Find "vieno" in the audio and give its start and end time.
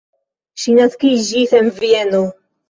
1.77-2.25